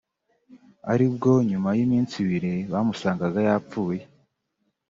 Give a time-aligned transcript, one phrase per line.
[0.91, 4.01] ari bwo nyuma y’iminsi ibiri bamusangaga yapfuye